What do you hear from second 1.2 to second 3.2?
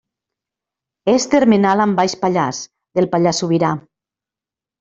termenal amb Baix Pallars, del